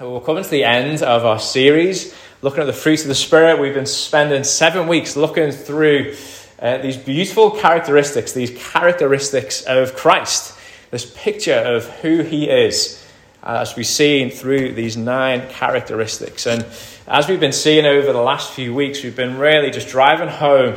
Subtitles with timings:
[0.00, 3.60] We're coming to the end of our series, looking at the fruits of the Spirit.
[3.60, 6.16] We've been spending seven weeks looking through
[6.58, 10.58] uh, these beautiful characteristics, these characteristics of Christ,
[10.90, 13.06] this picture of who he is,
[13.42, 16.46] uh, as we've seen through these nine characteristics.
[16.46, 16.64] And
[17.06, 20.76] as we've been seeing over the last few weeks, we've been really just driving home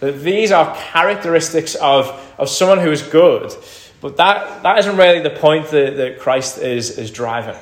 [0.00, 3.54] that these are characteristics of, of someone who is good.
[4.00, 7.54] But that, that isn't really the point that, that Christ is, is driving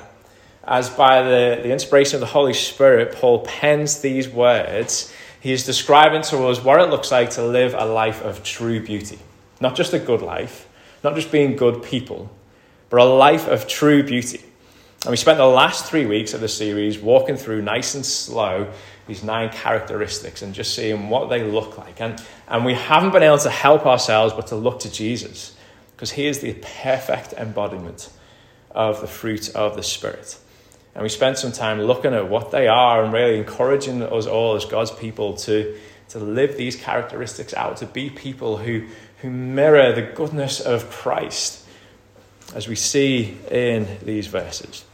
[0.64, 5.66] as by the, the inspiration of the Holy Spirit, Paul pens these words, he is
[5.66, 9.18] describing to us what it looks like to live a life of true beauty.
[9.60, 10.68] Not just a good life,
[11.02, 12.30] not just being good people,
[12.90, 14.40] but a life of true beauty.
[15.04, 18.70] And we spent the last three weeks of the series walking through nice and slow
[19.08, 22.00] these nine characteristics and just seeing what they look like.
[22.00, 25.56] And, and we haven't been able to help ourselves but to look to Jesus
[25.96, 28.10] because he is the perfect embodiment
[28.70, 30.38] of the fruit of the Spirit.
[30.94, 34.56] And we spent some time looking at what they are and really encouraging us all
[34.56, 35.78] as God's people to,
[36.10, 38.86] to live these characteristics out, to be people who,
[39.22, 41.66] who mirror the goodness of Christ,
[42.54, 44.84] as we see in these verses.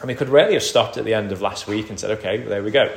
[0.00, 2.38] And we could really have stopped at the end of last week and said, okay,
[2.38, 2.90] there we go.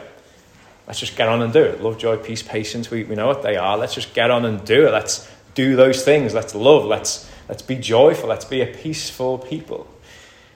[0.88, 1.82] Let's just get on and do it.
[1.82, 3.78] Love, joy, peace, patience, we, we know what they are.
[3.78, 4.92] Let's just get on and do it.
[4.92, 6.34] Let's do those things.
[6.34, 6.86] Let's love.
[6.86, 8.28] Let's, let's be joyful.
[8.28, 9.88] Let's be a peaceful people.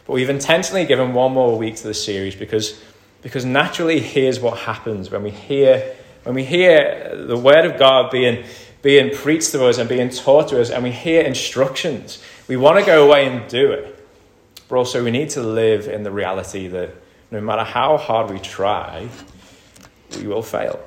[0.08, 2.82] But we've intentionally given one more week to the series because,
[3.22, 8.12] because naturally here's what happens when we hear when we hear the word of God
[8.12, 8.44] being,
[8.82, 12.22] being preached to us and being taught to us and we hear instructions.
[12.50, 13.94] We want to go away and do it.
[14.68, 16.90] But also we need to live in the reality that
[17.32, 19.08] no matter how hard we try,
[20.18, 20.82] we will fail.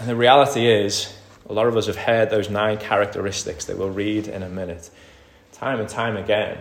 [0.00, 1.16] And the reality is,
[1.48, 4.90] a lot of us have heard those nine characteristics that we'll read in a minute,
[5.52, 6.58] time and time again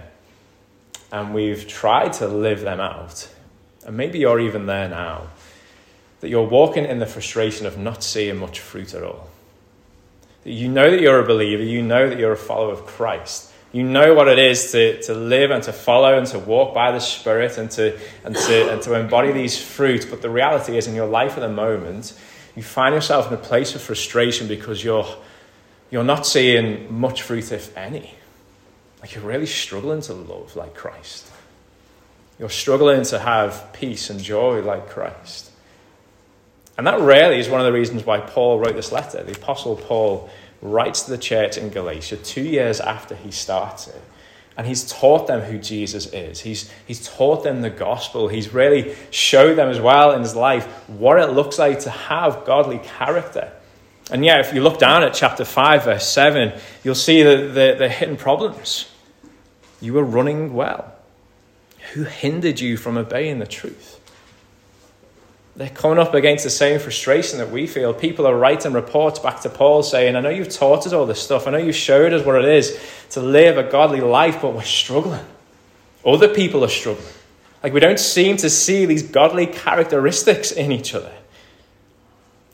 [1.14, 3.30] and we've tried to live them out,
[3.86, 5.28] and maybe you're even there now,
[6.22, 9.30] that you're walking in the frustration of not seeing much fruit at all.
[10.44, 13.52] That you know that you're a believer, you know that you're a follower of Christ.
[13.72, 16.92] You know what it is to, to live and to follow and to walk by
[16.92, 20.06] the Spirit and to, and, to, and to embody these fruits.
[20.06, 22.20] But the reality is, in your life at the moment,
[22.56, 25.06] you find yourself in a place of frustration because you're,
[25.92, 28.16] you're not seeing much fruit, if any.
[29.04, 31.30] Like you're really struggling to love like Christ.
[32.40, 35.52] You're struggling to have peace and joy like Christ.
[36.78, 39.22] And that really is one of the reasons why Paul wrote this letter.
[39.22, 40.30] The Apostle Paul
[40.62, 44.02] writes to the church in Galatia two years after he started.
[44.56, 46.40] And he's taught them who Jesus is.
[46.40, 48.30] He's, he's taught them the gospel.
[48.30, 52.46] He's really showed them as well in his life what it looks like to have
[52.46, 53.52] godly character.
[54.10, 57.76] And yeah, if you look down at chapter 5, verse 7, you'll see the, they're,
[57.76, 58.90] they're problems.
[59.84, 60.96] You were running well.
[61.92, 64.00] Who hindered you from obeying the truth?
[65.58, 67.94] They're coming up against the same frustration that we feel.
[67.94, 71.22] People are writing reports back to Paul saying, I know you've taught us all this
[71.22, 71.48] stuff.
[71.48, 72.80] I know you've showed us what it is
[73.10, 75.26] to live a godly life, but we're struggling.
[76.06, 77.14] Other people are struggling.
[77.62, 81.12] Like we don't seem to see these godly characteristics in each other.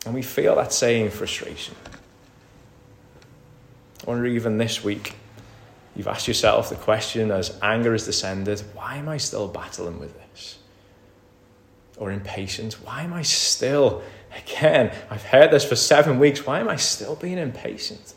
[0.04, 1.76] And we feel that same frustration.
[4.04, 5.14] I wonder even this week
[6.00, 10.18] You've asked yourself the question as anger has descended why am I still battling with
[10.18, 10.58] this?
[11.98, 14.02] Or impatience, why am I still,
[14.34, 18.14] again, I've heard this for seven weeks, why am I still being impatient?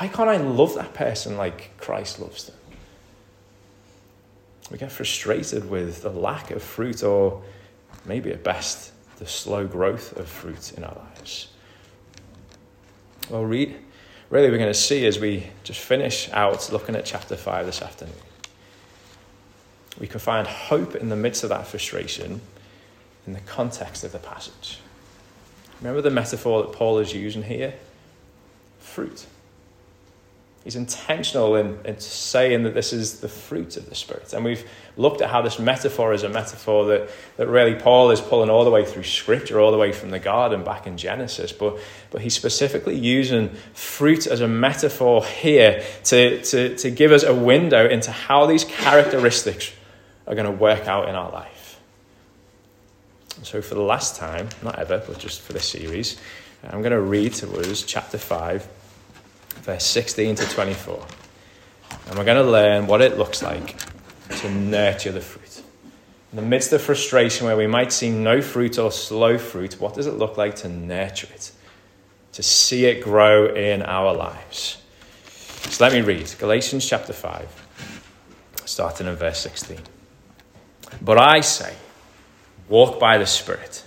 [0.00, 2.56] Why can't I love that person like Christ loves them?
[4.72, 7.44] We get frustrated with the lack of fruit, or
[8.06, 8.90] maybe at best,
[9.20, 11.46] the slow growth of fruit in our lives.
[13.28, 13.76] Well, read
[14.30, 17.82] really we're going to see as we just finish out looking at chapter 5 this
[17.82, 18.14] afternoon.
[19.98, 22.40] We can find hope in the midst of that frustration
[23.26, 24.78] in the context of the passage.
[25.80, 27.74] Remember the metaphor that Paul is using here?
[28.78, 29.26] Fruit.
[30.64, 34.34] He's intentional in, in saying that this is the fruit of the Spirit.
[34.34, 38.20] And we've looked at how this metaphor is a metaphor that, that really Paul is
[38.20, 41.50] pulling all the way through Scripture, all the way from the garden back in Genesis.
[41.50, 41.78] But,
[42.10, 47.34] but he's specifically using fruit as a metaphor here to, to, to give us a
[47.34, 49.72] window into how these characteristics
[50.26, 51.80] are going to work out in our life.
[53.42, 56.20] so, for the last time, not ever, but just for this series,
[56.62, 58.68] I'm going to read to us chapter 5
[59.62, 61.06] verse 16 to 24.
[62.08, 63.76] And we're going to learn what it looks like
[64.38, 65.62] to nurture the fruit.
[66.32, 69.94] In the midst of frustration, where we might see no fruit or slow fruit, what
[69.94, 71.50] does it look like to nurture it?
[72.34, 74.80] To see it grow in our lives.
[75.24, 77.96] So let me read Galatians chapter 5,
[78.64, 79.78] starting in verse 16.
[81.02, 81.74] But I say,
[82.68, 83.82] walk by the Spirit,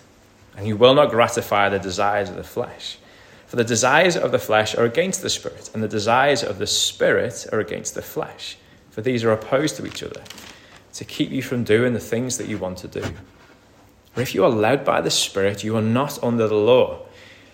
[0.58, 2.98] and you will not gratify the desires of the flesh.
[3.54, 6.66] For the desires of the flesh are against the Spirit, and the desires of the
[6.66, 8.58] Spirit are against the flesh.
[8.90, 10.24] For these are opposed to each other,
[10.94, 13.04] to keep you from doing the things that you want to do.
[14.14, 17.06] For if you are led by the Spirit, you are not under the law.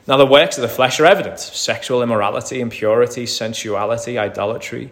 [0.08, 4.92] Now, the works of the flesh are evident sexual immorality, impurity, sensuality, idolatry,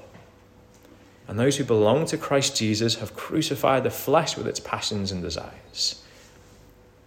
[1.31, 5.21] And those who belong to Christ Jesus have crucified the flesh with its passions and
[5.21, 6.03] desires.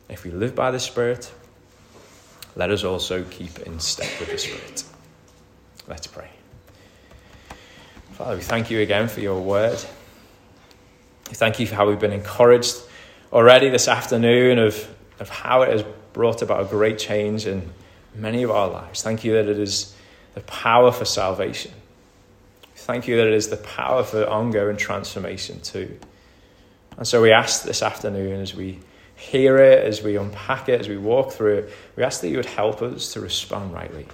[0.09, 1.31] If we live by the Spirit,
[2.57, 4.85] let us also keep in step with the Spirit.
[5.87, 6.31] Let's pray.
[8.13, 9.79] Father, we thank you again for your word.
[11.29, 12.77] We thank you for how we've been encouraged
[13.31, 14.89] already this afternoon of,
[15.21, 15.85] of how it has
[16.15, 17.71] brought about a great change in
[18.15, 19.03] many of our lives.
[19.03, 19.95] Thank you that it is
[20.33, 21.73] the power for salvation.
[22.85, 25.99] Thank you that it is the power for ongoing transformation too.
[26.99, 28.79] And so we ask this afternoon as we
[29.17, 32.37] hear it, as we unpack it, as we walk through it, we ask that you
[32.37, 34.07] would help us to respond rightly.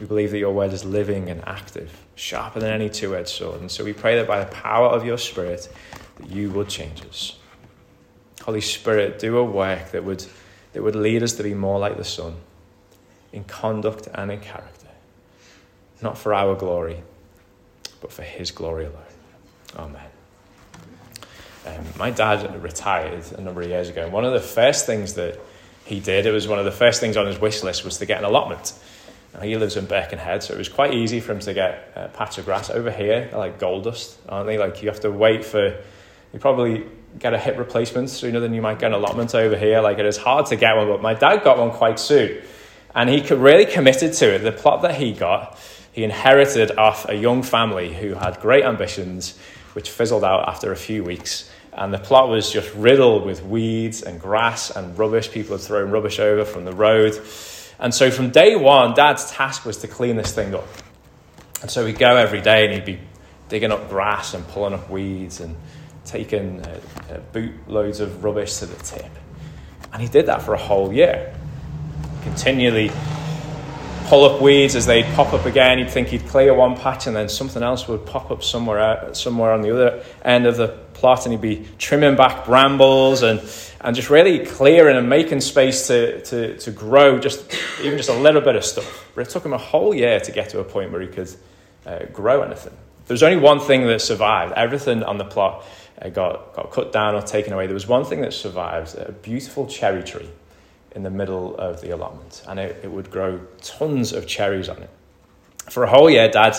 [0.00, 3.60] We believe that your word is living and active, sharper than any two edged sword.
[3.60, 5.68] And so we pray that by the power of your Spirit,
[6.16, 7.38] that you would change us.
[8.42, 10.26] Holy Spirit, do a work that would
[10.72, 12.34] that would lead us to be more like the Son
[13.32, 14.88] in conduct and in character,
[16.02, 17.04] not for our glory,
[18.00, 19.02] but for His glory alone.
[19.76, 20.02] Amen.
[21.66, 25.14] Um, my dad retired a number of years ago, and one of the first things
[25.14, 25.38] that
[25.84, 28.06] he did, it was one of the first things on his wish list, was to
[28.06, 28.72] get an allotment.
[29.34, 32.08] Now, he lives in Birkenhead, so it was quite easy for him to get a
[32.08, 33.30] patch of grass over here.
[33.32, 34.58] Like gold dust, aren't they?
[34.58, 35.76] Like you have to wait for,
[36.32, 36.86] you probably
[37.18, 39.80] get a hip replacement sooner than you might get an allotment over here.
[39.80, 42.42] Like it is hard to get one, but my dad got one quite soon.
[42.94, 44.38] And he really committed to it.
[44.38, 45.58] The plot that he got,
[45.98, 49.36] he inherited off a young family who had great ambitions,
[49.72, 51.50] which fizzled out after a few weeks.
[51.72, 55.28] And the plot was just riddled with weeds and grass and rubbish.
[55.28, 57.20] People had thrown rubbish over from the road.
[57.80, 60.68] And so from day one, Dad's task was to clean this thing up.
[61.62, 63.00] And so he'd go every day and he'd be
[63.48, 65.56] digging up grass and pulling up weeds and
[66.04, 66.80] taking uh,
[67.10, 69.10] uh, bootloads of rubbish to the tip.
[69.92, 71.34] And he did that for a whole year.
[72.22, 72.92] Continually
[74.08, 75.76] pull up weeds as they'd pop up again.
[75.78, 79.16] He'd think he'd clear one patch and then something else would pop up somewhere, out,
[79.16, 83.40] somewhere on the other end of the plot and he'd be trimming back brambles and,
[83.82, 88.14] and just really clearing and making space to, to, to grow just even just a
[88.14, 89.06] little bit of stuff.
[89.14, 91.34] But it took him a whole year to get to a point where he could
[91.84, 92.76] uh, grow anything.
[93.06, 94.54] There was only one thing that survived.
[94.54, 95.66] Everything on the plot
[96.00, 97.66] uh, got, got cut down or taken away.
[97.66, 100.30] There was one thing that survived a beautiful cherry tree
[100.98, 104.78] in the middle of the allotment, and it, it would grow tons of cherries on
[104.78, 104.90] it.
[105.70, 106.56] For a whole year, Dad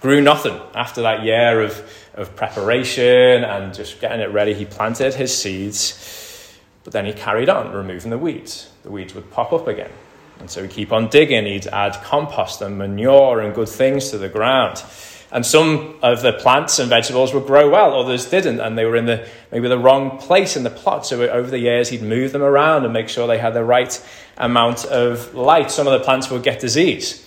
[0.00, 0.60] grew nothing.
[0.76, 1.82] After that year of,
[2.14, 7.48] of preparation and just getting it ready, he planted his seeds, but then he carried
[7.48, 8.70] on removing the weeds.
[8.84, 9.90] The weeds would pop up again.
[10.38, 14.18] And so he'd keep on digging, he'd add compost and manure and good things to
[14.18, 14.84] the ground.
[15.32, 18.96] And some of the plants and vegetables would grow well, others didn't, and they were
[18.96, 21.06] in the maybe the wrong place in the plot.
[21.06, 24.04] So over the years, he'd move them around and make sure they had the right
[24.36, 25.70] amount of light.
[25.70, 27.26] Some of the plants would get disease.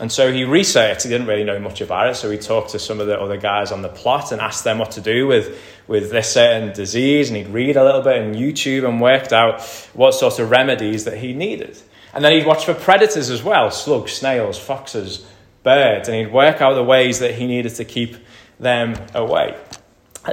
[0.00, 2.80] And so he researched, he didn't really know much about it, so he talked to
[2.80, 5.56] some of the other guys on the plot and asked them what to do with,
[5.86, 9.62] with this certain disease, and he'd read a little bit on YouTube and worked out
[9.92, 11.80] what sort of remedies that he needed.
[12.12, 15.24] And then he'd watch for predators as well slugs, snails, foxes,
[15.64, 18.16] birds, and he'd work out the ways that he needed to keep
[18.60, 19.56] them away.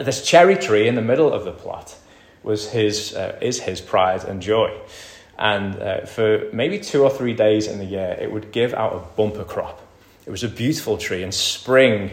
[0.03, 1.97] This cherry tree in the middle of the plot
[2.43, 4.79] was his, uh, is his pride and joy.
[5.37, 8.93] And uh, for maybe two or three days in the year, it would give out
[8.93, 9.81] a bumper crop.
[10.25, 11.23] It was a beautiful tree.
[11.23, 12.11] In spring,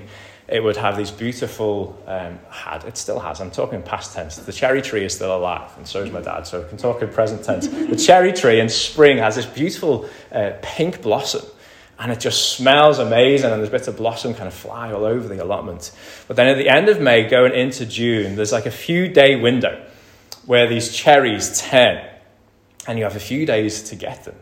[0.49, 4.37] it would have these beautiful, um, had, it still has, I'm talking past tense.
[4.37, 7.03] The cherry tree is still alive, and so is my dad, so I can talk
[7.03, 7.69] in present tense.
[7.69, 11.45] the cherry tree in spring has this beautiful uh, pink blossom
[11.99, 15.28] and it just smells amazing and there's bits of blossom kind of fly all over
[15.28, 15.93] the allotment
[16.26, 19.37] but then at the end of may going into june there's like a few day
[19.37, 19.85] window
[20.47, 22.05] where these cherries turn
[22.87, 24.37] and you have a few days to get them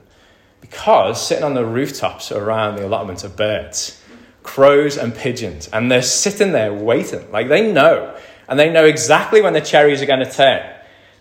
[0.60, 4.02] because sitting on the rooftops around the allotment are birds
[4.42, 8.16] crows and pigeons and they're sitting there waiting like they know
[8.48, 10.72] And they know exactly when the cherries are going to turn.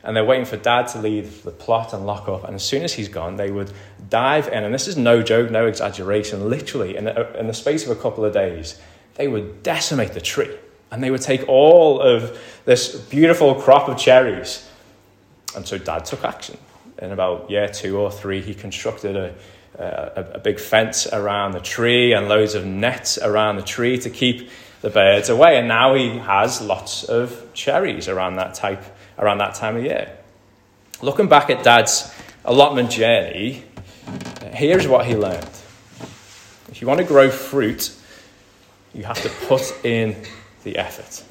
[0.04, 2.44] And they're waiting for dad to leave the plot and lock up.
[2.44, 3.72] And as soon as he's gone, they would
[4.10, 4.64] dive in.
[4.64, 6.50] And this is no joke, no exaggeration.
[6.50, 8.80] Literally, in, a, in the space of a couple of days,
[9.16, 10.56] they would decimate the tree.
[10.92, 14.68] And they would take all of this beautiful crop of cherries.
[15.56, 16.58] And so dad took action.
[17.00, 19.36] In about year two or three, he constructed a,
[19.78, 24.10] a, a big fence around the tree and loads of nets around the tree to
[24.10, 24.50] keep
[24.82, 25.58] the birds away.
[25.58, 28.84] And now he has lots of cherries around that type
[29.18, 30.12] around that time of year.
[31.02, 33.64] Looking back at Dad's allotment journey,
[34.54, 35.50] here's what he learned.
[36.70, 37.94] If you want to grow fruit,
[38.94, 40.16] you have to put in
[40.64, 41.24] the effort.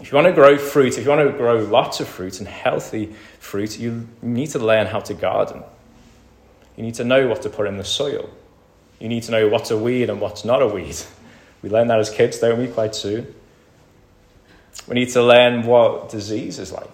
[0.00, 2.48] If you want to grow fruit, if you want to grow lots of fruit and
[2.48, 5.62] healthy fruit, you need to learn how to garden.
[6.76, 8.30] You need to know what to put in the soil.
[8.98, 10.96] You need to know what's a weed and what's not a weed.
[11.62, 13.34] We learn that as kids, don't we, quite soon?
[14.86, 16.88] We need to learn what disease is like.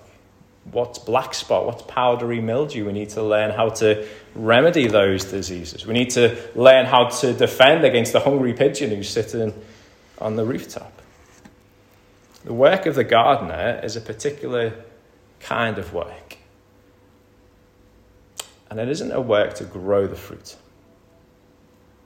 [0.73, 1.67] What's black spot?
[1.67, 2.87] What's powdery mildew?
[2.87, 5.87] We need to learn how to remedy those diseases.
[5.87, 9.55] We need to learn how to defend against the hungry pigeon who's sitting
[10.19, 10.93] on the rooftop.
[12.45, 14.85] The work of the gardener is a particular
[15.41, 16.39] kind of work.
[18.71, 20.57] And it isn't a work to grow the fruit.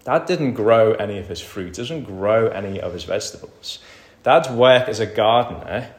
[0.04, 3.78] Dad didn't grow any of his fruit, doesn't grow any of his vegetables.
[4.22, 5.94] Dad's work as a gardener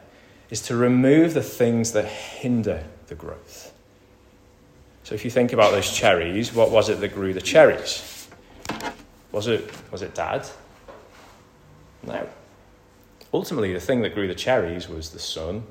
[0.52, 3.72] is to remove the things that hinder the growth.
[5.02, 8.28] So if you think about those cherries, what was it that grew the cherries?
[9.32, 10.46] Was it, was it dad?
[12.02, 12.28] No.
[13.32, 15.62] Ultimately, the thing that grew the cherries was the sun,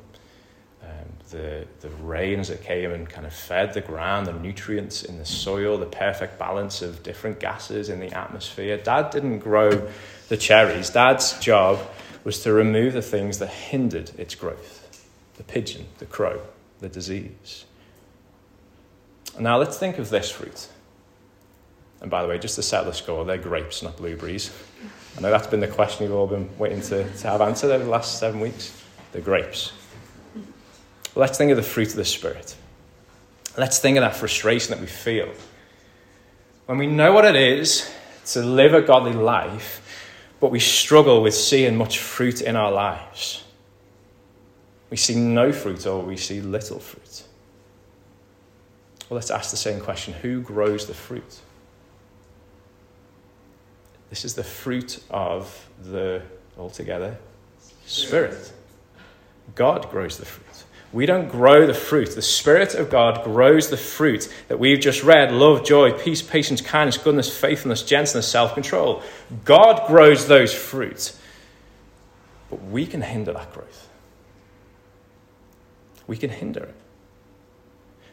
[0.82, 0.90] um,
[1.30, 5.20] the, the rain as it came and kind of fed the ground, the nutrients in
[5.20, 8.78] the soil, the perfect balance of different gases in the atmosphere.
[8.78, 9.88] Dad didn't grow
[10.30, 10.90] the cherries.
[10.90, 11.78] Dad's job
[12.24, 14.78] was to remove the things that hindered its growth
[15.38, 16.40] the pigeon, the crow,
[16.82, 17.66] the disease.
[19.40, 20.68] Now let's think of this fruit.
[22.02, 24.52] And by the way, just to settle the score, they're grapes, not blueberries.
[25.18, 27.84] I know that's been the question you've all been waiting to, to have answered over
[27.84, 28.80] the last seven weeks.
[29.12, 29.72] They're grapes.
[31.16, 32.56] Let's think of the fruit of the Spirit.
[33.58, 35.30] Let's think of that frustration that we feel.
[36.66, 37.92] When we know what it is
[38.28, 39.81] to live a godly life,
[40.42, 43.44] but we struggle with seeing much fruit in our lives.
[44.90, 47.24] We see no fruit or we see little fruit.
[49.08, 51.40] Well, let's ask the same question who grows the fruit?
[54.10, 56.24] This is the fruit of the,
[56.58, 57.18] altogether,
[57.86, 58.52] Spirit.
[59.54, 60.64] God grows the fruit.
[60.94, 62.16] We don't grow the fruit.
[62.16, 66.60] The Spirit of God grows the fruit that we've just read love, joy, peace, patience,
[66.60, 69.02] kindness, goodness, faithfulness, gentleness, self control.
[69.46, 71.18] God grows those fruits.
[72.50, 73.88] But we can hinder that growth.
[76.08, 76.76] We can hinder it.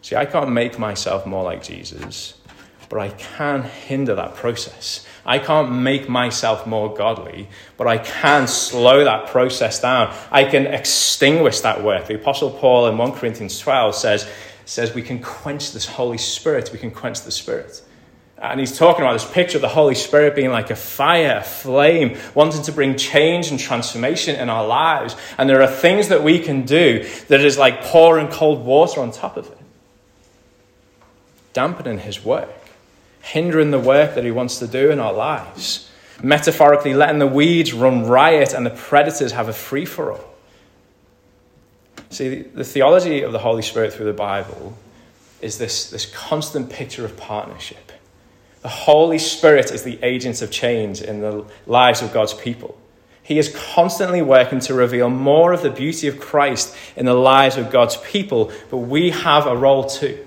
[0.02, 2.37] See, I can't make myself more like Jesus
[2.88, 5.06] but I can hinder that process.
[5.26, 10.14] I can't make myself more godly, but I can slow that process down.
[10.30, 12.06] I can extinguish that work.
[12.06, 14.30] The Apostle Paul in 1 Corinthians 12 says,
[14.64, 17.82] says we can quench this Holy Spirit, we can quench the Spirit.
[18.40, 21.44] And he's talking about this picture of the Holy Spirit being like a fire, a
[21.44, 25.16] flame, wanting to bring change and transformation in our lives.
[25.36, 29.10] And there are things that we can do that is like pouring cold water on
[29.10, 29.58] top of it,
[31.52, 32.48] dampening his work
[33.28, 35.90] hindering the work that He wants to do in our lives.
[36.22, 40.24] Metaphorically, letting the weeds run riot and the predators have a free for all.
[42.10, 44.76] See, the theology of the Holy Spirit through the Bible
[45.42, 47.92] is this, this constant picture of partnership.
[48.62, 52.76] The Holy Spirit is the agent of change in the lives of God's people.
[53.22, 57.58] He is constantly working to reveal more of the beauty of Christ in the lives
[57.58, 60.24] of God's people, but we have a role too.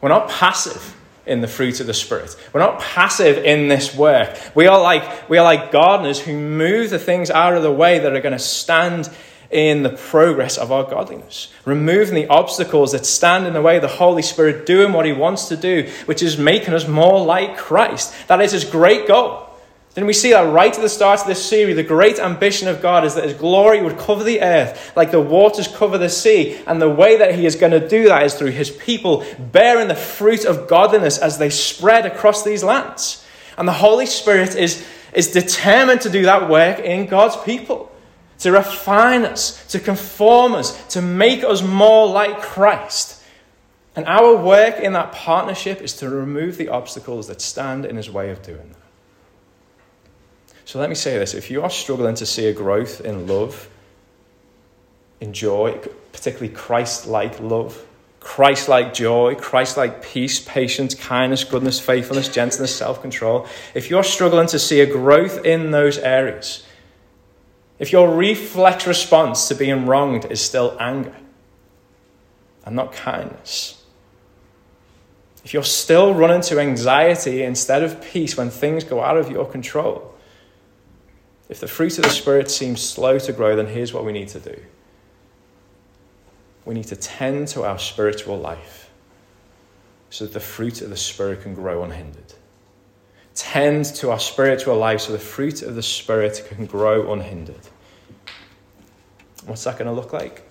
[0.00, 0.96] We're not passive
[1.30, 2.36] in the fruit of the Spirit.
[2.52, 4.36] We're not passive in this work.
[4.54, 8.00] We are like, we are like gardeners who move the things out of the way
[8.00, 9.08] that are going to stand
[9.50, 13.82] in the progress of our godliness, removing the obstacles that stand in the way of
[13.82, 17.56] the Holy Spirit doing what He wants to do, which is making us more like
[17.56, 18.12] Christ.
[18.28, 19.49] That is His great goal.
[19.94, 22.80] Then we see that right at the start of this series, the great ambition of
[22.80, 26.60] God is that His glory would cover the earth like the waters cover the sea.
[26.66, 29.88] And the way that He is going to do that is through His people bearing
[29.88, 33.26] the fruit of godliness as they spread across these lands.
[33.58, 37.90] And the Holy Spirit is, is determined to do that work in God's people,
[38.38, 43.20] to refine us, to conform us, to make us more like Christ.
[43.96, 48.08] And our work in that partnership is to remove the obstacles that stand in His
[48.08, 48.79] way of doing that.
[50.70, 51.34] So let me say this.
[51.34, 53.68] If you are struggling to see a growth in love,
[55.20, 55.80] enjoy,
[56.12, 57.84] particularly Christ like love,
[58.20, 64.04] Christ like joy, Christ like peace, patience, kindness, goodness, faithfulness, gentleness, self control, if you're
[64.04, 66.64] struggling to see a growth in those areas,
[67.80, 71.16] if your reflex response to being wronged is still anger
[72.64, 73.82] and not kindness,
[75.44, 79.46] if you're still running to anxiety instead of peace when things go out of your
[79.46, 80.14] control,
[81.50, 84.28] if the fruit of the Spirit seems slow to grow, then here's what we need
[84.28, 84.56] to do
[86.64, 88.90] we need to tend to our spiritual life
[90.10, 92.34] so that the fruit of the Spirit can grow unhindered.
[93.34, 97.66] Tend to our spiritual life so the fruit of the Spirit can grow unhindered.
[99.46, 100.42] What's that going to look like?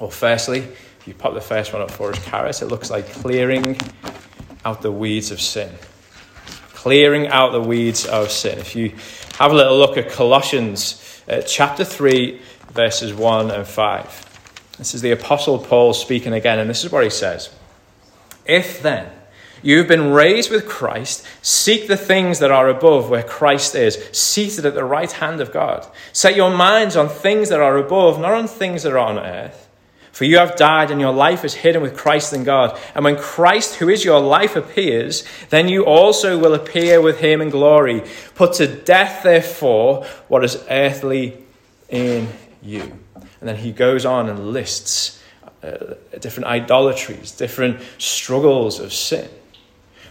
[0.00, 3.06] Well, firstly, if you pop the first one up for us, Karis, it looks like
[3.06, 3.78] clearing
[4.64, 5.72] out the weeds of sin.
[6.72, 8.58] Clearing out the weeds of sin.
[8.58, 8.94] If you
[9.38, 14.74] have a little look at Colossians uh, chapter 3, verses 1 and 5.
[14.78, 17.50] This is the Apostle Paul speaking again, and this is what he says
[18.46, 19.10] If then
[19.60, 23.96] you have been raised with Christ, seek the things that are above where Christ is,
[24.12, 25.84] seated at the right hand of God.
[26.12, 29.68] Set your minds on things that are above, not on things that are on earth.
[30.14, 32.78] For you have died, and your life is hidden with Christ in God.
[32.94, 37.40] And when Christ, who is your life, appears, then you also will appear with him
[37.40, 38.04] in glory.
[38.36, 41.36] Put to death, therefore, what is earthly
[41.88, 42.28] in
[42.62, 42.82] you.
[43.40, 45.20] And then he goes on and lists
[45.64, 49.28] uh, different idolatries, different struggles of sin.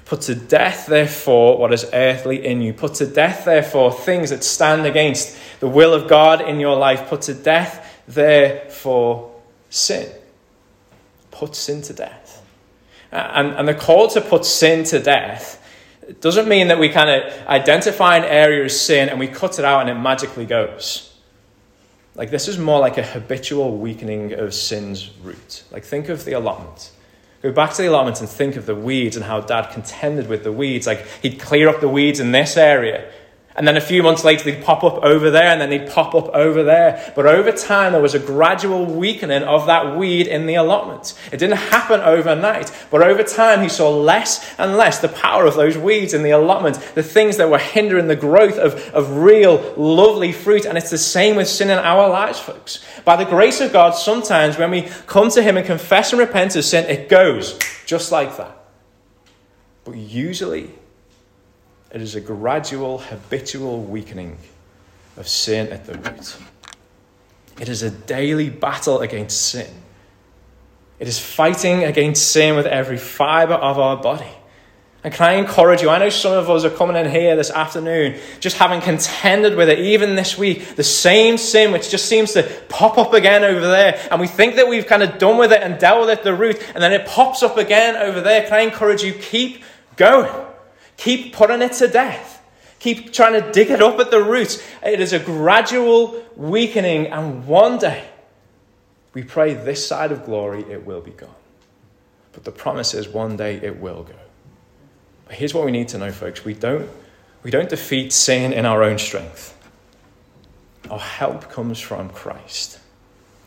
[0.04, 2.74] Put to death, therefore, what is earthly in you.
[2.74, 7.08] Put to death, therefore, things that stand against the will of God in your life.
[7.08, 9.33] Put to death, therefore,
[9.74, 10.10] sin.
[11.32, 12.46] Put sin to death.
[13.12, 15.60] And, and the call to put sin to death
[16.20, 19.66] doesn't mean that we kind of identify an area of sin and we cut it
[19.66, 21.16] out and it magically goes.
[22.16, 25.64] Like, this is more like a habitual weakening of sin's root.
[25.72, 26.92] Like, think of the allotment.
[27.42, 30.44] Go back to the allotment and think of the weeds and how dad contended with
[30.44, 30.86] the weeds.
[30.86, 33.12] Like, he'd clear up the weeds in this area
[33.56, 36.16] and then a few months later, they'd pop up over there, and then they'd pop
[36.16, 37.14] up over there.
[37.16, 41.14] But over time, there was a gradual weakening of that weed in the allotment.
[41.32, 45.56] It didn't happen overnight, but over time, he saw less and less the power of
[45.56, 49.74] those weeds in the allotment, the things that were hindering the growth of, of real,
[49.78, 50.66] lovely fruit.
[50.66, 52.84] And it's the same with sin in our lives, folks.
[53.06, 56.56] By the grace of God, sometimes when we come to Him and confess and repent
[56.56, 58.58] of sin, it goes just like that.
[59.84, 60.72] But usually,
[61.94, 64.38] it is a gradual, habitual weakening
[65.16, 66.36] of sin at the root.
[67.60, 69.72] It is a daily battle against sin.
[71.00, 74.32] It is fighting against sin with every fiber of our body.
[75.04, 75.90] And can I encourage you?
[75.90, 79.70] I know some of us are coming in here this afternoon just having contended with
[79.70, 80.76] it, even this week.
[80.76, 84.00] The same sin which just seems to pop up again over there.
[84.10, 86.24] And we think that we've kind of done with it and dealt with it at
[86.24, 86.60] the root.
[86.74, 88.44] And then it pops up again over there.
[88.44, 89.14] Can I encourage you?
[89.14, 89.64] Keep
[89.98, 90.32] going.
[90.98, 92.42] Keep putting it to death.
[92.80, 94.62] Keep trying to dig it up at the roots.
[94.84, 98.06] It is a gradual weakening, and one day,
[99.14, 101.30] we pray this side of glory, it will be gone.
[102.34, 104.16] But the promise is one day it will go.
[105.26, 106.44] But here's what we need to know, folks.
[106.44, 106.90] We don't,
[107.44, 109.56] we don't defeat sin in our own strength.
[110.90, 112.80] Our help comes from Christ.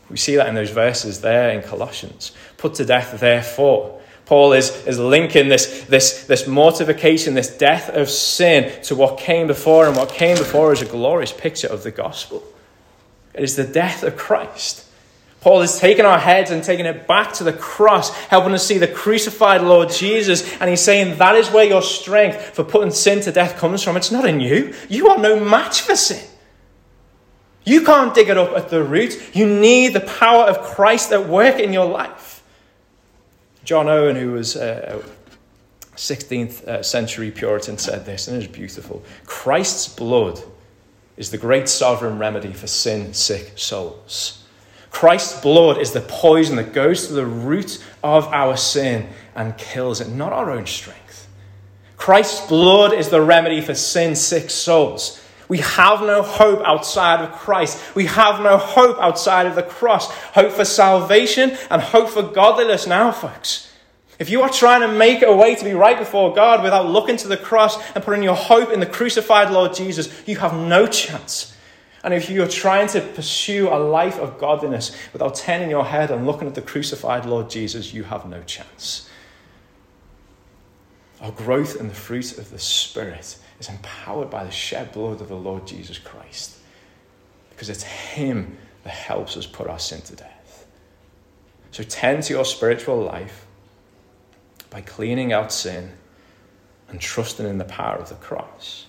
[0.09, 2.31] We see that in those verses there in Colossians.
[2.57, 8.09] Put to death, therefore, Paul is, is linking this, this, this mortification, this death of
[8.09, 11.91] sin, to what came before, and what came before is a glorious picture of the
[11.91, 12.43] gospel.
[13.33, 14.85] It is the death of Christ.
[15.39, 18.77] Paul is taking our heads and taking it back to the cross, helping us see
[18.77, 20.59] the crucified Lord Jesus.
[20.59, 23.95] And he's saying that is where your strength for putting sin to death comes from.
[23.95, 24.73] It's not in you.
[24.89, 26.27] You are no match for sin.
[27.63, 29.33] You can't dig it up at the root.
[29.33, 32.36] You need the power of Christ at work in your life.
[33.67, 35.03] John Owen, who was a
[35.97, 40.41] 16th uh, century Puritan, said this, and it is beautiful Christ's blood
[41.17, 44.45] is the great sovereign remedy for sin sick souls.
[44.89, 49.99] Christ's blood is the poison that goes to the root of our sin and kills
[49.99, 51.27] it, not our own strength.
[51.97, 55.21] Christ's blood is the remedy for sin sick souls.
[55.47, 57.95] We have no hope outside of Christ.
[57.95, 60.11] We have no hope outside of the cross.
[60.11, 63.71] Hope for salvation and hope for godliness now, folks.
[64.19, 67.17] If you are trying to make a way to be right before God without looking
[67.17, 70.87] to the cross and putting your hope in the crucified Lord Jesus, you have no
[70.87, 71.55] chance.
[72.03, 76.25] And if you're trying to pursue a life of godliness without turning your head and
[76.25, 79.09] looking at the crucified Lord Jesus, you have no chance.
[81.21, 85.29] Our growth in the fruit of the Spirit is empowered by the shed blood of
[85.29, 86.57] the Lord Jesus Christ.
[87.49, 90.65] Because it's Him that helps us put our sin to death.
[91.71, 93.45] So tend to your spiritual life
[94.69, 95.91] by cleaning out sin
[96.89, 98.85] and trusting in the power of the cross.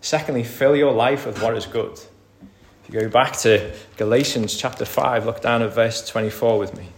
[0.00, 1.92] Secondly, fill your life with what is good.
[1.92, 6.88] If you go back to Galatians chapter 5, look down at verse 24 with me.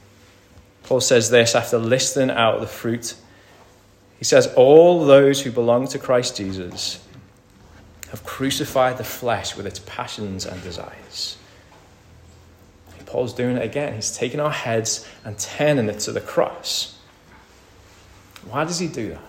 [0.83, 3.15] Paul says this after listing out the fruit.
[4.19, 7.05] He says, All those who belong to Christ Jesus
[8.11, 11.37] have crucified the flesh with its passions and desires.
[13.07, 13.95] Paul's doing it again.
[13.95, 16.99] He's taking our heads and turning it to the cross.
[18.51, 19.23] Why does he do that?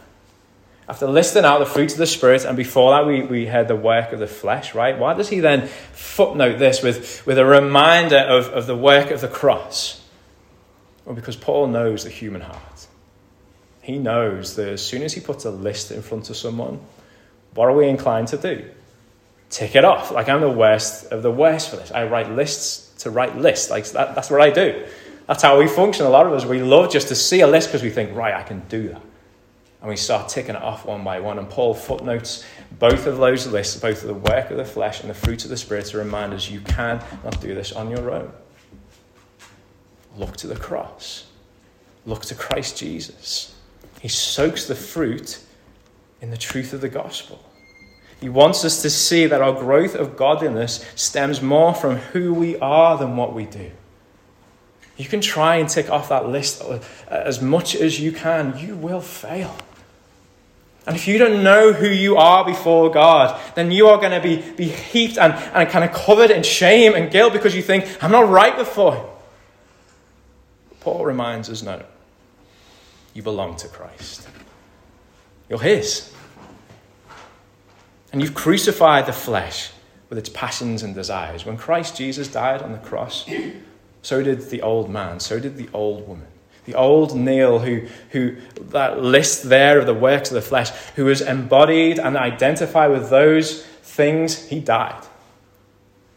[0.89, 3.75] After listing out the fruits of the Spirit, and before that we, we had the
[3.75, 4.97] work of the flesh, right?
[4.97, 9.21] Why does he then footnote this with, with a reminder of, of the work of
[9.21, 10.01] the cross?
[11.05, 12.86] Well, because Paul knows the human heart.
[13.87, 16.81] He knows that as soon as he puts a list in front of someone,
[17.53, 18.69] what are we inclined to do?
[19.49, 20.11] Tick it off.
[20.11, 21.89] Like I'm the worst of the worst for this.
[21.93, 23.69] I write lists to write lists.
[23.69, 24.85] Like that, that's what I do.
[25.25, 26.05] That's how we function.
[26.05, 28.33] A lot of us, we love just to see a list because we think, right,
[28.33, 29.01] I can do that.
[29.79, 31.39] And we start ticking it off one by one.
[31.39, 32.43] And Paul footnotes
[32.77, 35.49] both of those lists, both of the work of the flesh and the fruit of
[35.49, 38.33] the Spirit, to remind us you cannot do this on your own.
[40.17, 41.27] Look to the cross.
[42.05, 43.53] Look to Christ Jesus.
[43.99, 45.39] He soaks the fruit
[46.21, 47.43] in the truth of the gospel.
[48.19, 52.57] He wants us to see that our growth of godliness stems more from who we
[52.57, 53.71] are than what we do.
[54.97, 56.79] You can try and tick off that list uh,
[57.09, 59.55] as much as you can, you will fail.
[60.87, 64.21] And if you don't know who you are before God, then you are going to
[64.21, 67.85] be, be heaped and, and kind of covered in shame and guilt because you think,
[68.01, 69.05] I'm not right before Him.
[70.79, 71.83] Paul reminds us no,
[73.17, 74.29] you belong to Christ.
[75.49, 76.13] You're His.
[78.13, 79.71] And you've crucified the flesh
[80.07, 81.43] with its passions and desires.
[81.43, 83.27] When Christ Jesus died on the cross,
[84.03, 86.27] so did the old man, so did the old woman.
[86.65, 88.35] The old Neil, who, who
[88.69, 93.09] that list there of the works of the flesh, who was embodied and identified with
[93.09, 95.03] those things, he died.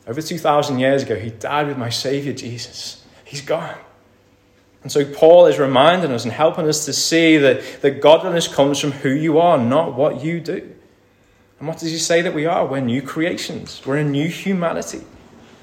[0.06, 3.02] Over 2,000 years ago, he died with my Savior Jesus.
[3.24, 3.78] He's gone.
[4.82, 8.78] And so Paul is reminding us and helping us to see that, that godliness comes
[8.78, 10.74] from who you are, not what you do.
[11.58, 12.66] And what does he say that we are?
[12.66, 15.02] We're new creations, we're a new humanity.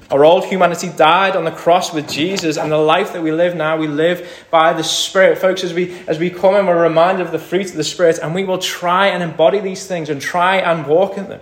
[0.10, 3.56] Our old humanity died on the cross with Jesus, and the life that we live
[3.56, 5.38] now, we live by the Spirit.
[5.38, 8.20] Folks, as we, as we come and we're reminded of the fruit of the Spirit,
[8.24, 11.42] and we will try and embody these things and try and walk in them.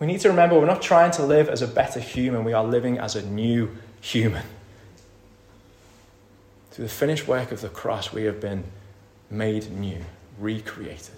[0.00, 2.64] We need to remember we're not trying to live as a better human, we are
[2.64, 4.42] living as a new human.
[6.76, 8.62] Through the finished work of the cross, we have been
[9.30, 10.04] made new,
[10.38, 11.16] recreated,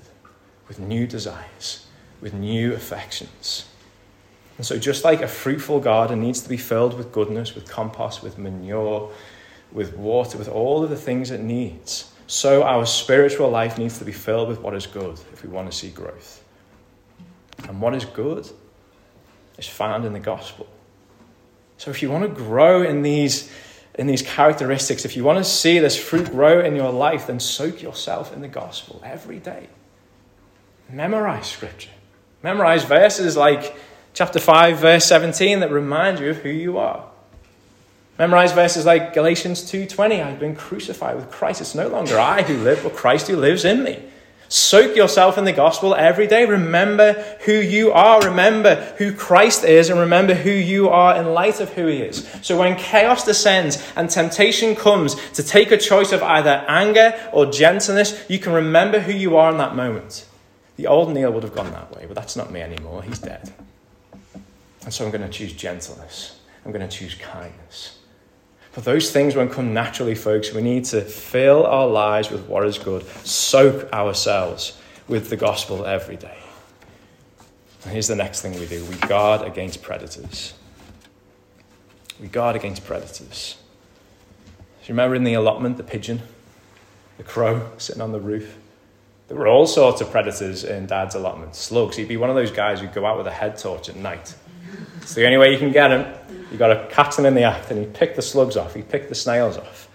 [0.69, 1.85] with new desires,
[2.21, 3.67] with new affections.
[4.57, 8.23] And so, just like a fruitful garden needs to be filled with goodness, with compost,
[8.23, 9.11] with manure,
[9.73, 14.05] with water, with all of the things it needs, so our spiritual life needs to
[14.05, 16.41] be filled with what is good if we want to see growth.
[17.67, 18.49] And what is good
[19.59, 20.69] is found in the gospel.
[21.79, 23.51] So, if you want to grow in these,
[23.99, 27.41] in these characteristics, if you want to see this fruit grow in your life, then
[27.41, 29.67] soak yourself in the gospel every day.
[30.89, 31.91] Memorize scripture.
[32.43, 33.77] Memorize verses like
[34.15, 37.05] chapter 5, verse 17 that remind you of who you are.
[38.19, 41.61] Memorize verses like Galatians 2:20, I've been crucified with Christ.
[41.61, 44.03] It's no longer I who live, but Christ who lives in me.
[44.49, 46.47] Soak yourself in the gospel every day.
[46.47, 47.13] Remember
[47.45, 48.21] who you are.
[48.23, 52.27] Remember who Christ is and remember who you are in light of who he is.
[52.41, 57.47] So when chaos descends and temptation comes to take a choice of either anger or
[57.47, 60.27] gentleness, you can remember who you are in that moment.
[60.77, 63.03] The old Neil would have gone that way, but that's not me anymore.
[63.03, 63.53] He's dead.
[64.85, 66.39] And so I'm going to choose gentleness.
[66.65, 67.98] I'm going to choose kindness.
[68.75, 70.53] But those things won't come naturally, folks.
[70.53, 74.79] We need to fill our lives with what is good, soak ourselves
[75.09, 76.39] with the gospel every day.
[77.85, 80.55] And here's the next thing we do we guard against predators.
[82.21, 83.57] We guard against predators.
[84.59, 86.21] Do you remember in the allotment, the pigeon,
[87.17, 88.57] the crow sitting on the roof?
[89.29, 91.55] There were all sorts of predators in Dad's allotment.
[91.55, 91.97] Slugs.
[91.97, 94.35] He'd be one of those guys who'd go out with a head torch at night
[95.03, 96.07] it's the only way you can get him.
[96.51, 98.83] You've got to catch them in the act, and he picked the slugs off, he
[98.83, 99.89] picked the snails off,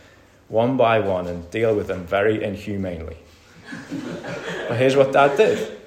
[0.47, 3.17] one by one, and deal with them very inhumanely.
[4.67, 5.79] but here's what Dad did.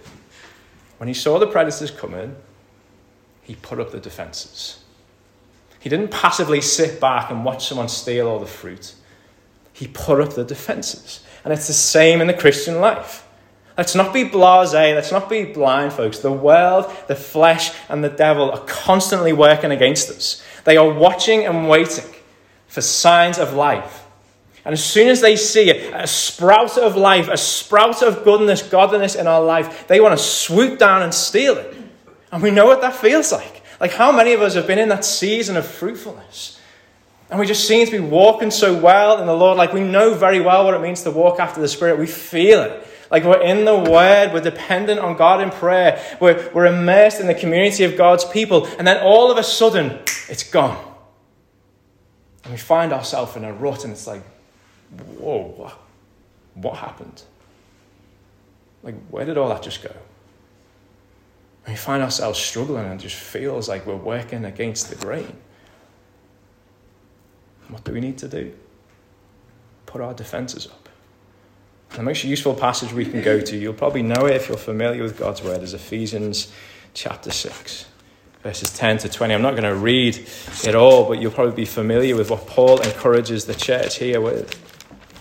[0.98, 2.36] When he saw the predators coming,
[3.42, 4.82] he put up the defenses.
[5.78, 8.94] He didn't passively sit back and watch someone steal all the fruit.
[9.72, 11.24] He put up the defenses.
[11.44, 13.25] And it's the same in the Christian life.
[13.76, 14.72] Let's not be blase.
[14.72, 16.20] Let's not be blind, folks.
[16.20, 20.42] The world, the flesh, and the devil are constantly working against us.
[20.64, 22.10] They are watching and waiting
[22.66, 24.04] for signs of life.
[24.64, 29.14] And as soon as they see a, sprout of life, a sprout of goodness, godliness
[29.14, 31.72] in our life, they want to swoop down and steal it.
[32.32, 33.62] And we know what that feels like.
[33.78, 36.60] Like, how many of us have been in that season of fruitfulness?
[37.30, 39.56] And we just seem to be walking so well in the Lord.
[39.56, 41.98] Like, we know very well what it means to walk after the Spirit.
[41.98, 42.86] We feel it.
[43.10, 44.32] Like, we're in the Word.
[44.32, 46.02] We're dependent on God in prayer.
[46.20, 48.66] We're, we're immersed in the community of God's people.
[48.78, 50.82] And then all of a sudden, it's gone.
[52.44, 54.22] And we find ourselves in a rut, and it's like,
[55.18, 55.72] whoa,
[56.54, 57.22] what, happened?
[58.82, 59.90] Like, where did all that just go?
[61.64, 65.36] And we find ourselves struggling and it just feels like we're working against the grain.
[67.68, 68.54] What do we need to do?
[69.86, 70.85] Put our defenses up.
[71.90, 75.02] The most useful passage we can go to, you'll probably know it if you're familiar
[75.02, 76.52] with God's word, is Ephesians
[76.92, 77.86] chapter 6,
[78.42, 79.32] verses 10 to 20.
[79.32, 80.26] I'm not going to read
[80.64, 84.62] it all, but you'll probably be familiar with what Paul encourages the church here with.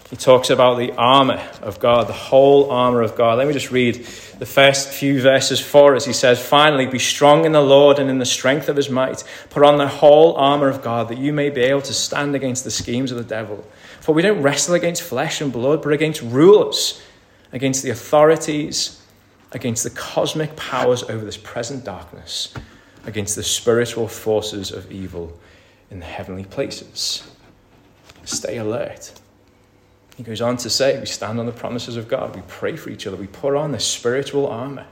[0.09, 3.37] He talks about the armor of God, the whole armor of God.
[3.37, 4.05] Let me just read
[4.39, 6.05] the first few verses for us.
[6.05, 9.23] He says, Finally, be strong in the Lord and in the strength of his might.
[9.49, 12.63] Put on the whole armor of God that you may be able to stand against
[12.63, 13.65] the schemes of the devil.
[14.01, 17.01] For we don't wrestle against flesh and blood, but against rulers,
[17.51, 19.01] against the authorities,
[19.51, 22.53] against the cosmic powers over this present darkness,
[23.05, 25.37] against the spiritual forces of evil
[25.89, 27.23] in the heavenly places.
[28.25, 29.13] Stay alert.
[30.15, 32.35] He goes on to say, we stand on the promises of God.
[32.35, 33.17] We pray for each other.
[33.17, 34.85] We put on the spiritual armor.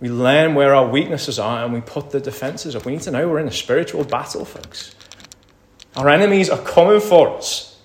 [0.00, 2.84] We learn where our weaknesses are and we put the defenses up.
[2.84, 4.94] We need to know we're in a spiritual battle, folks.
[5.96, 7.78] Our enemies are coming for us.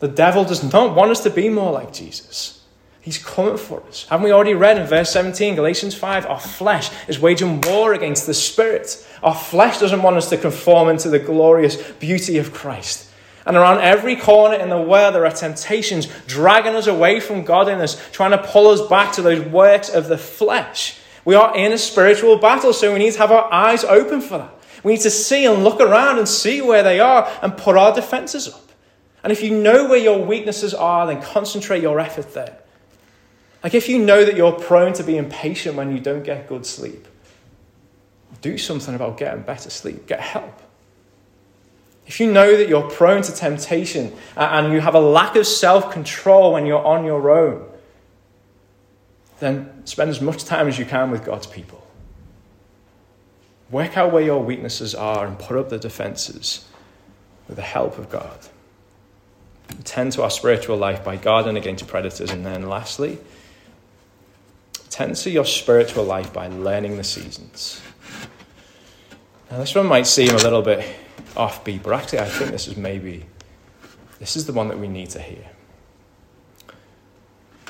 [0.00, 2.62] The devil does not want us to be more like Jesus.
[3.00, 4.06] He's coming for us.
[4.08, 6.26] Haven't we already read in verse 17, Galatians 5?
[6.26, 9.06] Our flesh is waging war against the spirit.
[9.22, 13.08] Our flesh doesn't want us to conform into the glorious beauty of Christ.
[13.44, 18.00] And around every corner in the world, there are temptations dragging us away from godliness,
[18.12, 20.98] trying to pull us back to those works of the flesh.
[21.24, 24.38] We are in a spiritual battle, so we need to have our eyes open for
[24.38, 24.54] that.
[24.84, 27.94] We need to see and look around and see where they are and put our
[27.94, 28.70] defenses up.
[29.22, 32.58] And if you know where your weaknesses are, then concentrate your effort there.
[33.62, 36.66] Like if you know that you're prone to be impatient when you don't get good
[36.66, 37.06] sleep,
[38.40, 40.06] do something about getting better sleep.
[40.06, 40.60] Get help.
[42.06, 45.46] If you know that you're prone to temptation uh, and you have a lack of
[45.46, 47.64] self control when you're on your own,
[49.40, 51.86] then spend as much time as you can with God's people.
[53.70, 56.68] Work out where your weaknesses are and put up the defenses
[57.48, 58.38] with the help of God.
[59.84, 62.30] Tend to our spiritual life by guarding against predators.
[62.30, 63.18] And then, lastly,
[64.90, 67.80] tend to your spiritual life by learning the seasons.
[69.50, 70.86] Now, this one might seem a little bit
[71.34, 73.26] offbeat, but actually, I think this is maybe
[74.18, 75.44] this is the one that we need to hear.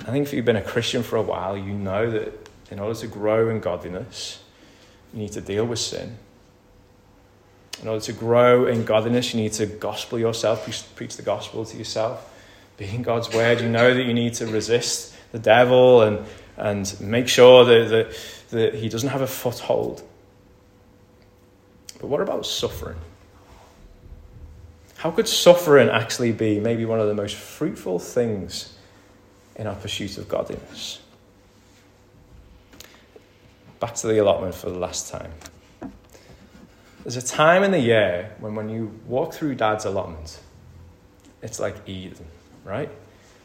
[0.01, 2.99] I think if you've been a Christian for a while, you know that in order
[3.01, 4.43] to grow in godliness,
[5.13, 6.19] you need to deal with sin.
[7.83, 11.77] In order to grow in godliness, you need to gospel yourself, preach, the gospel to
[11.77, 12.33] yourself,
[12.77, 13.61] be in God's word.
[13.61, 18.51] You know that you need to resist the devil and, and make sure that, that,
[18.51, 20.03] that he doesn't have a foothold.
[22.01, 22.99] But what about suffering?
[25.03, 28.79] How could suffering actually be maybe one of the most fruitful things
[29.57, 31.01] in our pursuit of godliness?
[33.81, 35.33] Back to the allotment for the last time.
[37.03, 40.39] There's a time in the year when, when you walk through dad's allotment,
[41.43, 42.25] it's like Eden,
[42.65, 42.89] right?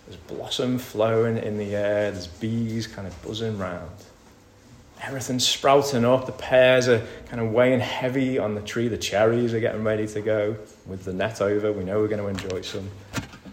[0.05, 3.97] There's blossom flowing in the air, there's bees kind of buzzing round.
[5.01, 6.25] Everything's sprouting up.
[6.25, 8.87] The pears are kind of weighing heavy on the tree.
[8.87, 11.71] The cherries are getting ready to go with the net over.
[11.71, 12.89] We know we're going to enjoy some.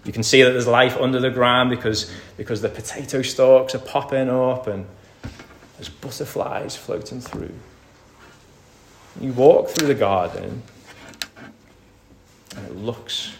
[0.04, 3.78] You can see that there's life under the ground because, because the potato stalks are
[3.78, 4.86] popping up and
[5.76, 7.54] there's butterflies floating through.
[9.20, 10.62] You walk through the garden
[12.56, 13.32] and it looks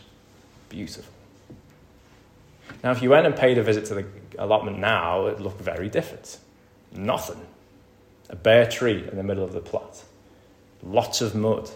[0.68, 1.12] beautiful.
[2.82, 4.06] Now, if you went and paid a visit to the
[4.38, 6.38] allotment now, it'd look very different.
[6.92, 7.40] Nothing
[8.30, 10.02] a bare tree in the middle of the plot,
[10.82, 11.70] lots of mud.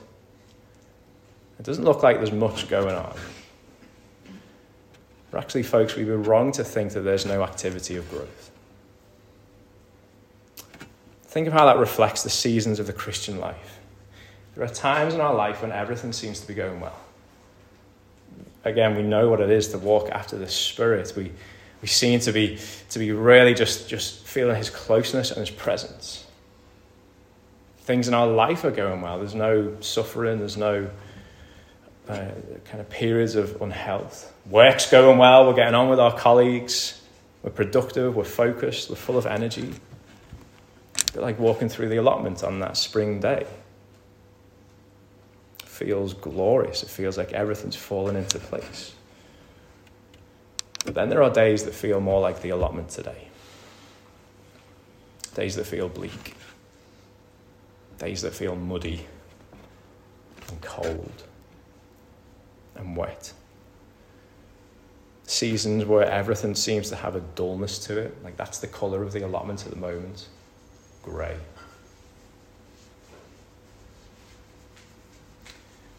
[1.58, 3.16] It doesn't look like there's much going on.
[5.30, 8.50] But actually, folks, we were wrong to think that there's no activity of growth.
[11.24, 13.78] Think of how that reflects the seasons of the Christian life.
[14.54, 16.98] There are times in our life when everything seems to be going well.
[18.64, 21.12] Again, we know what it is to walk after the Spirit.
[21.16, 21.30] We,
[21.82, 22.58] we seem to be,
[22.90, 26.24] to be really just, just feeling His closeness and His presence
[27.88, 29.16] things in our life are going well.
[29.18, 30.90] There's no suffering, there's no
[32.06, 32.28] uh,
[32.66, 34.30] kind of periods of unhealth.
[34.50, 37.00] Work's going well, we're getting on with our colleagues,
[37.42, 39.72] we're productive, we're focused, we're full of energy.
[39.72, 43.46] A bit like walking through the allotment on that spring day.
[45.62, 48.94] It feels glorious, it feels like everything's fallen into place.
[50.84, 53.28] But then there are days that feel more like the allotment today.
[55.34, 56.34] Days that feel bleak.
[57.98, 59.06] Days that feel muddy
[60.48, 61.24] and cold
[62.76, 63.32] and wet.
[65.24, 68.24] Seasons where everything seems to have a dullness to it.
[68.24, 70.28] Like that's the colour of the allotment at the moment
[71.02, 71.36] grey.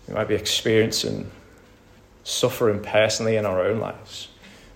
[0.08, 1.30] We might be experiencing
[2.24, 4.30] suffering personally in our own lives.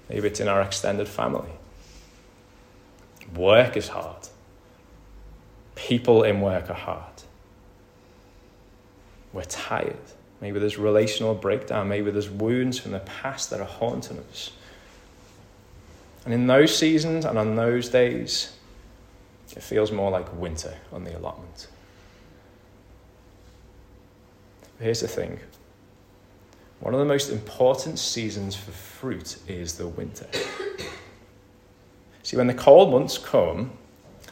[0.09, 1.51] Maybe it's in our extended family.
[3.35, 4.27] Work is hard.
[5.75, 7.12] People in work are hard.
[9.33, 9.97] We're tired.
[10.39, 11.89] Maybe there's relational breakdown.
[11.89, 14.51] Maybe there's wounds from the past that are haunting us.
[16.25, 18.55] And in those seasons and on those days,
[19.55, 21.67] it feels more like winter on the allotment.
[24.77, 25.39] But here's the thing
[26.79, 30.27] one of the most important seasons for fruit is the winter.
[32.23, 33.71] See, when the cold months come,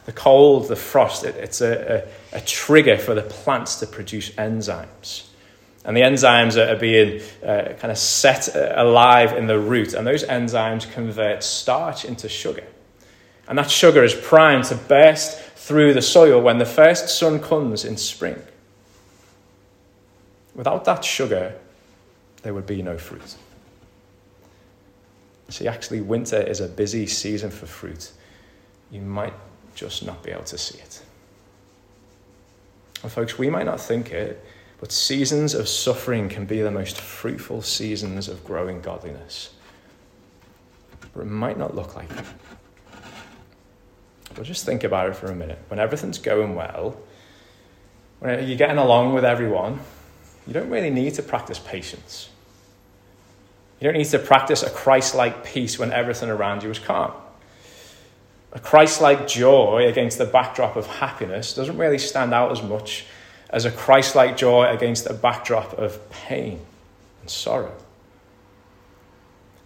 [0.04, 4.30] the cold, the frost, it, it's a, a, a, trigger for the plants to produce
[4.30, 5.28] enzymes.
[5.84, 10.06] And the enzymes are, being uh, kind of set uh, alive in the root, and
[10.06, 12.64] those enzymes convert starch into sugar.
[13.48, 17.84] And that sugar is primed to burst through the soil when the first sun comes
[17.84, 18.40] in spring.
[20.54, 21.54] Without that sugar,
[22.42, 23.36] there would be no fruit.
[25.48, 28.12] See, actually, winter is a busy season for fruit.
[28.90, 29.34] You might
[29.74, 31.02] just not be able to see it.
[33.02, 34.44] And, folks, we might not think it,
[34.80, 39.50] but seasons of suffering can be the most fruitful seasons of growing godliness.
[41.12, 42.24] But it might not look like it.
[44.34, 45.58] But just think about it for a minute.
[45.68, 46.96] When everything's going well,
[48.20, 49.80] when you're getting along with everyone,
[50.46, 52.30] you don't really need to practice patience.
[53.80, 57.12] You don't need to practice a Christ like peace when everything around you is calm.
[58.52, 63.06] A Christ like joy against the backdrop of happiness doesn't really stand out as much
[63.48, 66.60] as a Christ like joy against a backdrop of pain
[67.22, 67.74] and sorrow.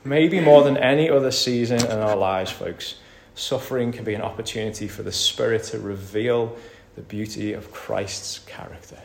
[0.04, 2.96] Maybe more than any other season in our lives, folks,
[3.34, 6.56] suffering can be an opportunity for the Spirit to reveal
[6.94, 8.98] the beauty of Christ's character.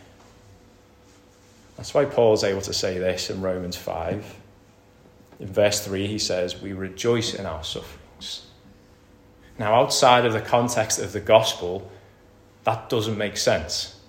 [1.76, 4.36] That's why Paul's able to say this in Romans 5.
[5.40, 8.46] In verse 3, he says, We rejoice in our sufferings
[9.62, 11.90] now, outside of the context of the gospel,
[12.64, 14.00] that doesn't make sense.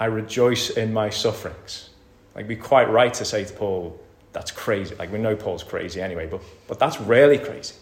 [0.00, 1.90] I rejoice in my sufferings.
[2.34, 4.00] Like, be quite right to say to Paul,
[4.32, 4.94] that's crazy.
[4.94, 7.74] Like, we know Paul's crazy anyway, but, but that's really crazy.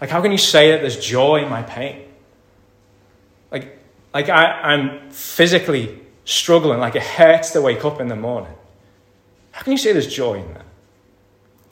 [0.00, 2.02] Like, how can you say that there's joy in my pain?
[3.50, 3.78] Like,
[4.14, 8.52] like I, I'm physically struggling, like it hurts to wake up in the morning.
[9.50, 10.65] How can you say there's joy in that?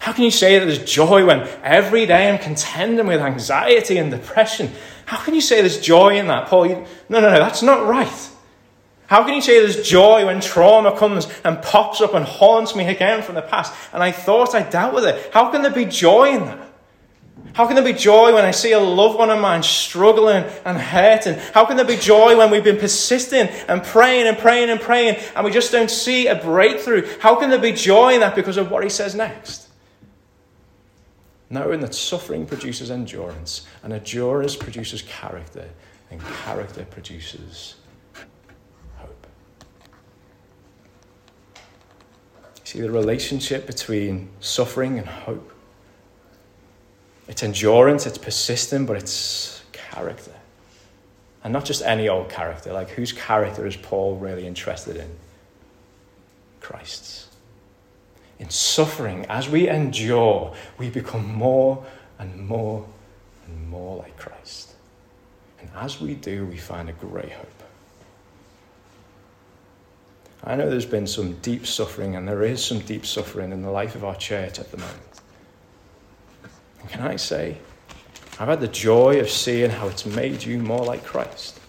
[0.04, 4.10] How can you say that there's joy when every day I'm contending with anxiety and
[4.10, 4.70] depression?
[5.06, 6.66] How can you say there's joy in that, Paul?
[6.66, 8.30] You, no, no, no, that's not right.
[9.06, 12.86] How can you say there's joy when trauma comes and pops up and haunts me
[12.86, 15.32] again from the past and I thought I dealt with it?
[15.32, 16.68] How can there be joy in that?
[17.54, 20.76] How can there be joy when I see a loved one of mine struggling and
[20.76, 21.36] hurting?
[21.54, 25.16] How can there be joy when we've been persisting and praying and praying and praying
[25.34, 27.08] and we just don't see a breakthrough?
[27.20, 29.63] How can there be joy in that because of what he says next?
[31.54, 35.70] Knowing that suffering produces endurance, and endurance produces character,
[36.10, 37.76] and character produces
[38.96, 39.26] hope.
[42.64, 45.52] See the relationship between suffering and hope.
[47.28, 50.34] It's endurance, it's persistent, but it's character.
[51.44, 55.08] And not just any old character, like whose character is Paul really interested in?
[56.60, 57.23] Christ's
[58.38, 61.84] in suffering, as we endure, we become more
[62.18, 62.86] and more
[63.46, 64.74] and more like Christ.
[65.60, 67.48] And as we do, we find a great hope.
[70.42, 73.70] I know there's been some deep suffering, and there is some deep suffering in the
[73.70, 75.20] life of our church at the moment.
[76.80, 77.56] And can I say,
[78.38, 81.60] I've had the joy of seeing how it's made you more like Christ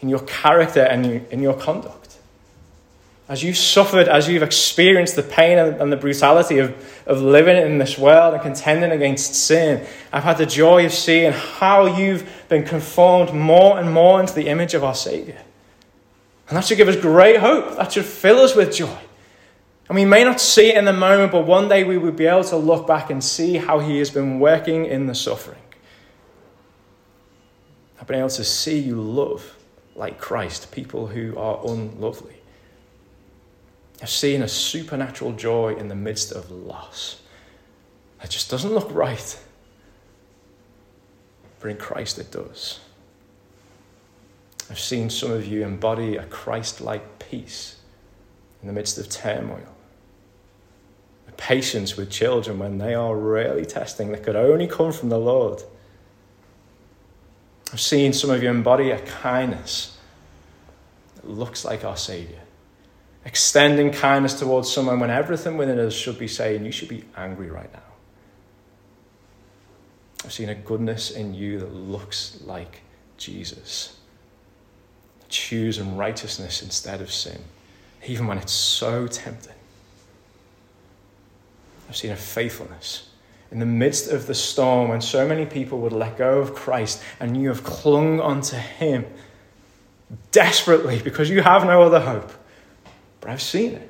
[0.00, 2.01] in your character and in your conduct
[3.32, 7.78] as you've suffered, as you've experienced the pain and, the brutality of, of living in
[7.78, 12.62] this world and contending against sin, I've had the joy of seeing how you've been
[12.62, 15.38] conformed more and more into the image of our Saviour.
[16.46, 17.78] And that should give us great hope.
[17.78, 18.98] That should fill us with joy.
[19.88, 22.26] And we may not see it in the moment, but one day we will be
[22.26, 25.62] able to look back and see how He has been working in the suffering.
[27.98, 29.56] I've been able to see you love
[29.94, 32.41] like Christ people who are unlovely.
[34.02, 37.20] I've seen a supernatural joy in the midst of loss.
[38.22, 39.38] It just doesn't look right.
[41.60, 42.80] But in Christ it does.
[44.68, 47.76] I've seen some of you embody a Christ like peace
[48.60, 49.68] in the midst of turmoil.
[51.28, 55.18] A patience with children when they are really testing that could only come from the
[55.18, 55.62] Lord.
[57.72, 59.96] I've seen some of you embody a kindness
[61.14, 62.41] that looks like our Saviour.
[63.24, 67.50] Extending kindness towards someone when everything within us should be saying, You should be angry
[67.50, 67.80] right now.
[70.24, 72.80] I've seen a goodness in you that looks like
[73.16, 73.96] Jesus.
[75.28, 77.40] Choose Choosing righteousness instead of sin,
[78.06, 79.54] even when it's so tempting.
[81.88, 83.08] I've seen a faithfulness
[83.52, 87.02] in the midst of the storm when so many people would let go of Christ
[87.20, 89.04] and you have clung onto Him
[90.30, 92.32] desperately because you have no other hope.
[93.22, 93.88] But I've seen it.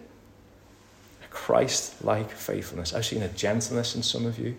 [1.25, 2.95] A Christ like faithfulness.
[2.95, 4.55] I've seen a gentleness in some of you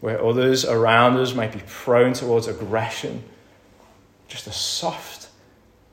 [0.00, 3.22] where others around us might be prone towards aggression.
[4.28, 5.28] Just a soft,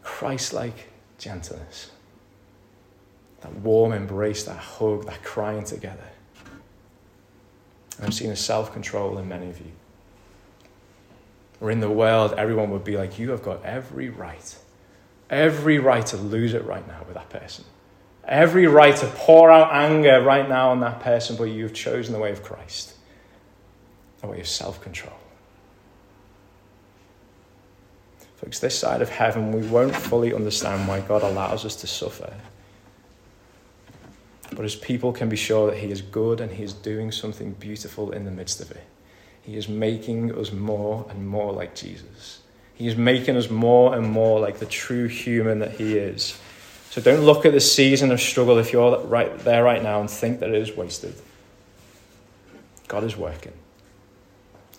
[0.04, 0.88] Christ like
[1.18, 1.92] gentleness.
[3.42, 6.08] That warm embrace, that hug, that crying together.
[8.02, 9.72] I've seen a self control in many of you.
[11.60, 14.56] Or in the world, everyone would be like, You have got every right,
[15.32, 17.66] every right to lose it right now with that person.
[18.28, 22.20] Every right to pour out anger right now on that person, but you've chosen the
[22.20, 22.94] way of Christ,
[24.20, 25.16] the way of self control.
[28.36, 32.34] Folks, this side of heaven, we won't fully understand why God allows us to suffer.
[34.52, 37.54] But as people can be sure that He is good and He is doing something
[37.54, 38.84] beautiful in the midst of it.
[39.42, 42.42] He is making us more and more like Jesus.
[42.74, 46.38] He is making us more and more like the true human that He is.
[46.90, 50.10] So don't look at the season of struggle if you're right there right now and
[50.10, 51.14] think that it is wasted.
[52.88, 53.54] God is working.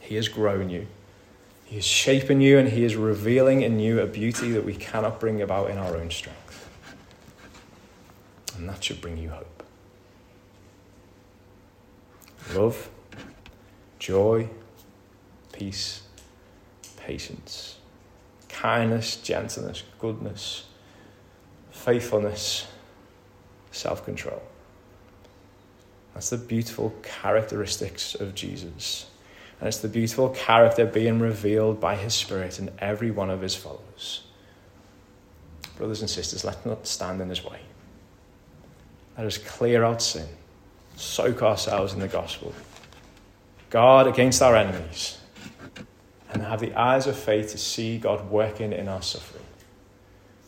[0.00, 0.86] He has grown you.
[1.64, 5.20] He is shaping you and He is revealing in you a beauty that we cannot
[5.20, 6.66] bring about in our own strength.
[8.56, 9.58] And that should bring you hope
[12.54, 12.88] love,
[13.98, 14.48] joy,
[15.52, 16.02] peace,
[16.96, 17.76] patience,
[18.48, 20.64] kindness, gentleness, goodness,
[21.88, 22.66] faithfulness,
[23.70, 24.42] self control.
[26.12, 29.06] That's the beautiful characteristics of Jesus.
[29.58, 33.54] And it's the beautiful character being revealed by his Spirit in every one of his
[33.54, 34.24] followers.
[35.78, 37.60] Brothers and sisters, let's not stand in his way.
[39.16, 40.28] Let us clear out sin
[40.96, 42.52] soak ourselves in the gospel,
[43.70, 45.16] guard against our enemies,
[46.32, 49.44] and have the eyes of faith to see God working in our suffering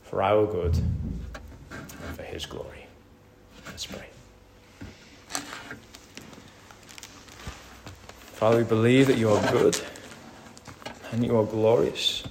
[0.03, 0.77] for our good
[2.21, 2.87] for His glory.
[3.67, 4.07] Let's pray.
[8.35, 9.81] Father, we believe that you are good
[11.13, 12.23] and you are glorious.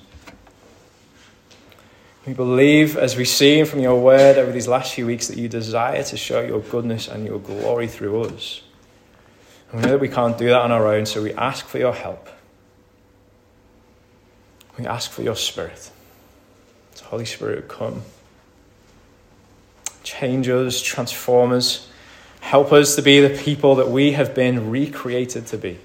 [2.25, 5.47] We believe, as we've seen from your word over these last few weeks, that you
[5.47, 8.61] desire to show your goodness and your glory through us.
[9.71, 11.79] And we know that we can't do that on our own, so we ask for
[11.79, 12.29] your help.
[14.77, 15.91] We ask for your Spirit.
[16.95, 18.03] So, Holy Spirit, come.
[20.03, 21.89] Change us, transform us,
[22.39, 25.79] help us to be the people that we have been recreated to be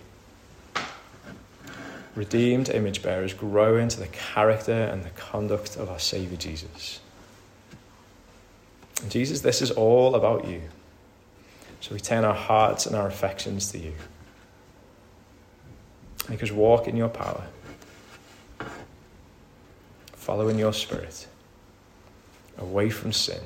[2.15, 7.01] redeemed image bearers grow into the character and the conduct of our Saviour Jesus.
[9.03, 10.63] And Jesus, this is all about you.
[11.81, 13.93] So we turn our hearts and our affections to you.
[16.29, 17.45] Make us walk in your power,
[20.13, 21.27] follow in your spirit,
[22.57, 23.41] away from sin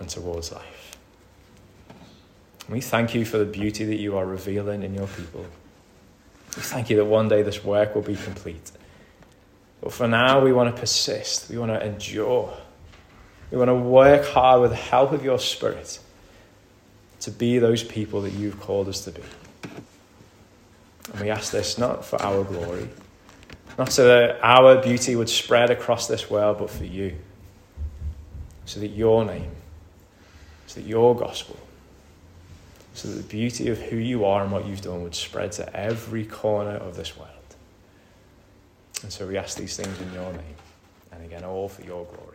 [0.00, 0.96] and towards life.
[2.68, 5.46] We thank you for the beauty that you are revealing in your people.
[6.56, 8.72] We thank you that one day this work will be complete.
[9.80, 11.48] But for now, we want to persist.
[11.48, 12.52] We want to endure.
[13.50, 16.00] We want to work hard with the help of your Spirit
[17.20, 19.22] to be those people that you've called us to be.
[21.12, 22.88] And we ask this not for our glory,
[23.78, 27.16] not so that our beauty would spread across this world, but for you.
[28.66, 29.50] So that your name,
[30.68, 31.58] so that your gospel
[32.98, 35.76] so that the beauty of who you are and what you've done would spread to
[35.76, 37.30] every corner of this world.
[39.02, 40.56] And so we ask these things in your name,
[41.12, 42.27] and again, all for your glory.